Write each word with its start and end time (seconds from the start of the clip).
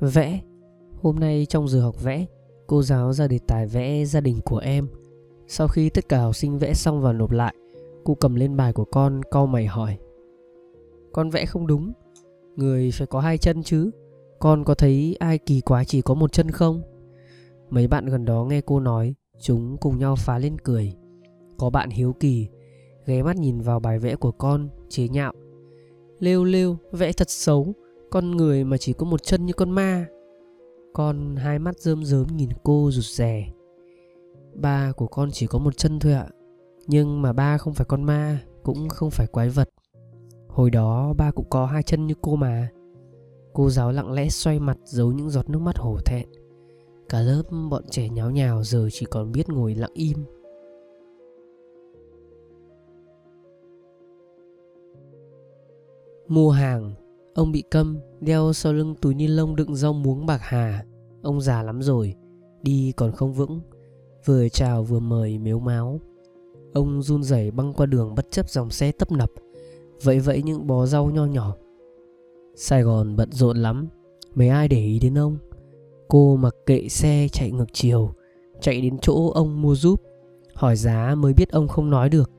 Vẽ. 0.00 0.40
Hôm 1.02 1.16
nay 1.20 1.46
trong 1.48 1.68
giờ 1.68 1.80
học 1.80 2.02
vẽ, 2.02 2.26
Cô 2.66 2.82
giáo 2.82 3.12
ra 3.12 3.28
đề 3.28 3.38
tài 3.46 3.66
vẽ 3.66 4.04
gia 4.04 4.20
đình 4.20 4.40
của 4.44 4.58
em. 4.58 4.88
Sau 5.46 5.68
khi 5.68 5.90
tất 5.90 6.08
cả 6.08 6.20
học 6.20 6.36
sinh 6.36 6.58
vẽ 6.58 6.74
xong 6.74 7.00
và 7.00 7.12
nộp 7.12 7.30
lại, 7.30 7.54
Cô 8.04 8.14
cầm 8.14 8.34
lên 8.34 8.56
bài 8.56 8.72
của 8.72 8.84
con, 8.84 9.20
cau 9.30 9.46
mày 9.46 9.66
hỏi. 9.66 9.98
Con 11.12 11.30
vẽ 11.30 11.46
không 11.46 11.66
đúng. 11.66 11.92
Người 12.56 12.90
phải 12.90 13.06
có 13.06 13.20
hai 13.20 13.38
chân 13.38 13.62
chứ. 13.62 13.90
Con 14.38 14.64
có 14.64 14.74
thấy 14.74 15.16
ai 15.18 15.38
kỳ 15.38 15.60
quá 15.60 15.84
chỉ 15.84 16.02
có 16.02 16.14
một 16.14 16.32
chân 16.32 16.50
không? 16.50 16.82
Mấy 17.70 17.86
bạn 17.86 18.06
gần 18.06 18.24
đó 18.24 18.44
nghe 18.44 18.60
cô 18.60 18.80
nói, 18.80 19.14
Chúng 19.40 19.76
cùng 19.76 19.98
nhau 19.98 20.16
phá 20.16 20.38
lên 20.38 20.58
cười. 20.58 20.94
Có 21.56 21.70
bạn 21.70 21.90
hiếu 21.90 22.12
kỳ, 22.20 22.48
Ghé 23.06 23.22
mắt 23.22 23.36
nhìn 23.36 23.60
vào 23.60 23.80
bài 23.80 23.98
vẽ 23.98 24.16
của 24.16 24.32
con, 24.32 24.68
Chế 24.88 25.08
nhạo. 25.08 25.32
Lêu 26.18 26.44
lêu, 26.44 26.76
vẽ 26.92 27.12
thật 27.12 27.30
xấu. 27.30 27.74
Con 28.10 28.30
người 28.30 28.64
mà 28.64 28.76
chỉ 28.76 28.92
có 28.92 29.06
một 29.06 29.22
chân 29.22 29.46
như 29.46 29.52
con 29.52 29.70
ma. 29.70 30.06
Con 30.92 31.36
hai 31.36 31.58
mắt 31.58 31.78
rơm 31.78 32.04
rớm 32.04 32.26
nhìn 32.26 32.48
cô 32.64 32.90
rụt 32.92 33.04
rè. 33.04 33.48
Ba 34.54 34.92
của 34.92 35.06
con 35.06 35.30
chỉ 35.32 35.46
có 35.46 35.58
một 35.58 35.76
chân 35.76 35.98
thôi 35.98 36.12
ạ. 36.12 36.28
Nhưng 36.86 37.22
mà 37.22 37.32
ba 37.32 37.58
không 37.58 37.74
phải 37.74 37.86
con 37.88 38.02
ma, 38.02 38.44
Cũng 38.62 38.88
không 38.88 39.10
phải 39.10 39.26
quái 39.26 39.48
vật. 39.48 39.68
Hồi 40.48 40.70
đó 40.70 41.14
ba 41.18 41.30
cũng 41.30 41.46
có 41.50 41.66
hai 41.66 41.82
chân 41.82 42.06
như 42.06 42.14
cô 42.22 42.36
mà. 42.36 42.68
Cô 43.52 43.70
giáo 43.70 43.92
lặng 43.92 44.12
lẽ 44.12 44.28
xoay 44.28 44.60
mặt 44.60 44.78
giấu 44.84 45.12
những 45.12 45.30
giọt 45.30 45.50
nước 45.50 45.58
mắt 45.58 45.78
hổ 45.78 45.96
thẹn. 46.06 46.28
Cả 47.08 47.20
lớp 47.20 47.42
bọn 47.70 47.82
trẻ 47.90 48.08
nháo 48.08 48.30
nhào 48.30 48.62
giờ 48.64 48.88
chỉ 48.92 49.06
còn 49.06 49.32
biết 49.32 49.48
ngồi 49.48 49.74
lặng 49.74 49.90
im. 49.94 50.24
Mua 56.28 56.50
hàng. 56.50 56.94
Ông 57.34 57.52
bị 57.52 57.62
câm, 57.70 57.98
Đeo 58.20 58.52
sau 58.52 58.72
lưng 58.72 58.94
túi 59.00 59.14
ni 59.14 59.26
lông 59.26 59.56
đựng 59.56 59.74
rau 59.74 59.92
muống 59.92 60.26
bạc 60.26 60.40
hà. 60.42 60.84
Ông 61.22 61.40
già 61.40 61.62
lắm 61.62 61.82
rồi, 61.82 62.14
Đi 62.62 62.92
còn 62.96 63.12
không 63.12 63.32
vững. 63.32 63.60
Vừa 64.24 64.48
chào 64.48 64.82
vừa 64.82 65.00
mời 65.00 65.38
mếu 65.38 65.60
máu. 65.60 66.00
Ông 66.74 67.02
run 67.02 67.22
rẩy 67.22 67.50
băng 67.50 67.72
qua 67.72 67.86
đường 67.86 68.14
bất 68.14 68.30
chấp 68.30 68.50
dòng 68.50 68.70
xe 68.70 68.92
tấp 68.92 69.12
nập. 69.12 69.30
Vậy 70.02 70.20
vậy 70.20 70.42
những 70.42 70.66
bó 70.66 70.86
rau 70.86 71.06
nho 71.06 71.26
nhỏ. 71.26 71.54
Sài 72.54 72.82
Gòn 72.82 73.16
bận 73.16 73.32
rộn 73.32 73.56
lắm, 73.56 73.88
Mấy 74.34 74.48
ai 74.48 74.68
để 74.68 74.76
ý 74.76 74.98
đến 74.98 75.18
ông? 75.18 75.36
Cô 76.08 76.36
mặc 76.36 76.54
kệ 76.66 76.88
xe 76.88 77.28
chạy 77.32 77.50
ngược 77.50 77.68
chiều, 77.72 78.10
Chạy 78.60 78.80
đến 78.80 78.98
chỗ 78.98 79.30
ông 79.30 79.62
mua 79.62 79.74
giúp. 79.74 80.02
Hỏi 80.54 80.76
giá 80.76 81.14
mới 81.14 81.32
biết 81.32 81.50
ông 81.50 81.68
không 81.68 81.90
nói 81.90 82.08
được. 82.08 82.30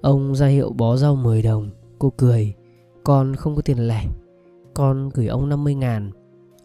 Ông 0.00 0.34
ra 0.34 0.46
hiệu 0.46 0.70
bó 0.70 0.96
rau 0.96 1.16
10 1.16 1.42
đồng. 1.42 1.70
Cô 1.98 2.12
cười, 2.16 2.54
Con 3.04 3.36
không 3.36 3.56
có 3.56 3.62
tiền 3.62 3.78
lẻ. 3.78 4.04
Con 4.78 5.08
gửi 5.14 5.26
ông 5.26 5.48
50 5.48 5.74
ngàn. 5.74 6.10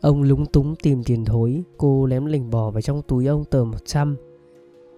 Ông 0.01 0.21
lúng 0.21 0.45
túng 0.45 0.75
tìm 0.75 1.03
tiền 1.03 1.25
thối, 1.25 1.63
Cô 1.77 2.05
lém 2.05 2.25
lỉnh 2.25 2.49
bỏ 2.49 2.71
vào 2.71 2.81
trong 2.81 3.01
túi 3.01 3.25
ông 3.25 3.45
tờ 3.45 3.63
100 3.63 4.15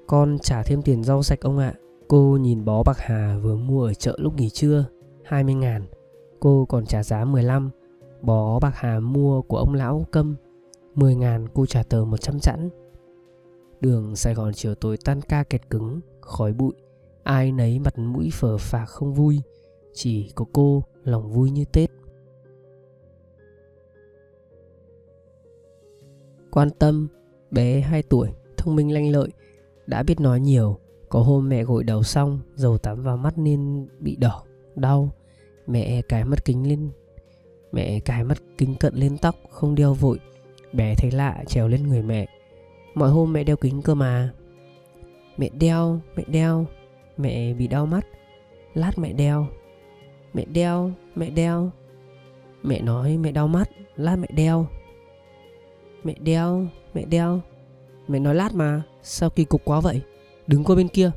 Con 0.07 0.37
trả 0.39 0.63
thêm 0.63 0.81
tiền 0.81 1.03
rau 1.03 1.23
sạch 1.23 1.39
ông 1.41 1.57
ạ. 1.57 1.73
Cô 2.07 2.37
nhìn 2.41 2.65
bó 2.65 2.83
bạc 2.83 2.97
hà 2.99 3.37
vừa 3.43 3.55
mua 3.55 3.85
ở 3.85 3.93
chợ 3.93 4.15
lúc 4.19 4.35
nghỉ 4.35 4.49
trưa 4.49 4.85
20 5.23 5.55
ngàn. 5.55 5.85
Cô 6.39 6.65
còn 6.65 6.85
trả 6.85 7.03
giá 7.03 7.25
15 7.25 7.69
Bó 8.21 8.59
bạc 8.59 8.73
hà 8.75 8.99
mua 8.99 9.41
của 9.41 9.57
ông 9.57 9.73
lão 9.73 10.05
câm 10.11 10.35
10 10.95 11.15
ngàn 11.15 11.47
cô 11.53 11.65
trả 11.65 11.83
tờ 11.83 12.05
100 12.05 12.39
chẵn 12.39 12.69
Đường 13.81 14.15
Sài 14.15 14.33
Gòn 14.33 14.53
chiều 14.53 14.75
tối 14.75 14.97
tan 15.05 15.21
ca 15.21 15.43
kẹt 15.43 15.69
cứng, 15.69 15.99
Khói 16.21 16.53
bụi. 16.53 16.73
Ai 17.23 17.51
nấy 17.51 17.79
mặt 17.79 17.97
mũi 17.97 18.29
phở 18.33 18.57
phạc 18.57 18.85
không 18.85 19.13
vui. 19.13 19.41
Chỉ 19.93 20.31
có 20.35 20.45
cô 20.53 20.83
lòng 21.03 21.31
vui 21.31 21.51
như 21.51 21.65
Tết. 21.65 21.94
Quan 26.55 26.69
tâm 26.69 27.07
Bé 27.51 27.79
2 27.79 28.03
tuổi 28.03 28.29
Thông 28.57 28.75
minh 28.75 28.93
lanh 28.93 29.11
lợi 29.11 29.29
Đã 29.87 30.03
biết 30.03 30.19
nói 30.19 30.39
nhiều. 30.39 30.77
Có 31.09 31.19
hôm 31.19 31.49
mẹ 31.49 31.63
gội 31.63 31.83
đầu 31.83 32.03
xong 32.03 32.39
Dầu 32.55 32.77
tắm 32.77 33.03
vào 33.03 33.17
mắt 33.17 33.37
nên 33.37 33.87
bị 33.99 34.15
đỏ 34.15 34.43
Đau. 34.75 35.09
Mẹ 35.67 36.01
cài 36.01 36.25
mắt 36.25 36.45
kính 36.45 36.67
lên 36.69 36.89
Mẹ 37.71 37.99
cài 37.99 38.23
mắt 38.23 38.37
kính 38.57 38.75
cận 38.75 38.95
lên 38.95 39.17
tóc 39.17 39.35
Không 39.49 39.75
đeo 39.75 39.93
vội. 39.93 40.19
Bé 40.73 40.95
thấy 40.97 41.11
lạ 41.11 41.43
trèo 41.47 41.67
lên 41.67 41.87
người 41.87 42.01
mẹ. 42.01 42.27
Mọi 42.93 43.09
hôm 43.09 43.33
mẹ 43.33 43.43
đeo 43.43 43.55
kính 43.55 43.81
cơ 43.81 43.95
mà. 43.95 44.33
Mẹ 45.37 45.49
đeo, 45.59 45.99
mẹ 46.15 46.23
đeo. 46.27 46.65
Mẹ 47.17 47.53
bị 47.53 47.67
đau 47.67 47.85
mắt. 47.85 48.07
Lát 48.73 48.91
mẹ 48.97 49.13
đeo. 49.13 49.47
Mẹ 50.33 50.45
đeo, 50.45 50.91
mẹ 51.15 51.29
đeo. 51.29 51.71
Mẹ 52.63 52.81
nói 52.81 53.17
mẹ 53.17 53.31
đau 53.31 53.47
mắt 53.47 53.69
Lát 53.95 54.15
mẹ 54.15 54.27
đeo. 54.33 54.67
Mẹ 56.05 56.15
đeo, 56.19 56.67
mẹ 56.93 57.05
đeo. 57.05 57.41
Mẹ 58.07 58.19
nói 58.19 58.35
lát 58.35 58.53
mà 58.53 58.83
Sao 59.03 59.29
kỳ 59.29 59.45
cục 59.45 59.65
quá 59.65 59.81
vậy? 59.81 60.01
Đứng 60.47 60.63
qua 60.63 60.75
bên 60.75 60.87
kia. 60.87 61.11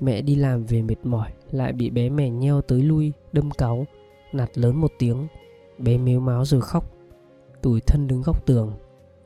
Mẹ 0.00 0.22
đi 0.22 0.34
làm 0.34 0.64
về 0.64 0.82
mệt 0.82 0.94
mỏi 1.04 1.32
Lại 1.50 1.72
bị 1.72 1.90
bé 1.90 2.08
mè 2.08 2.30
nheo 2.30 2.62
tới 2.62 2.82
lui 2.82 3.12
Đâm 3.32 3.50
cáu 3.50 3.86
Nạt 4.32 4.58
lớn 4.58 4.80
một 4.80 4.92
tiếng. 4.98 5.26
Bé 5.78 5.98
mếu 5.98 6.20
máu 6.20 6.44
rồi 6.44 6.60
khóc. 6.60 6.92
Tủi 7.62 7.80
thân 7.80 8.08
đứng 8.08 8.22
góc 8.22 8.46
tường. 8.46 8.72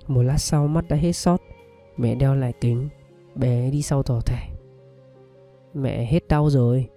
Một 0.07 0.23
lát 0.23 0.39
sau 0.39 0.67
mắt 0.67 0.85
đã 0.89 0.97
hết 0.97 1.13
sót. 1.13 1.43
Mẹ 1.97 2.15
đeo 2.15 2.35
lại 2.35 2.53
kính. 2.61 2.89
Bé 3.35 3.71
đi 3.71 3.83
sau 3.83 4.03
tỏ 4.03 4.21
thẻ. 4.21 4.49
Mẹ 5.75 6.05
hết 6.05 6.29
đau 6.29 6.51
rồi. 6.51 6.89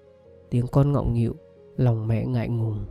Tiếng 0.50 0.68
con 0.68 0.92
ngọng 0.92 1.14
nghịu 1.14 1.36
lòng 1.78 2.08
mẹ 2.08 2.26
ngại 2.26 2.50
ngùng. 2.50 2.86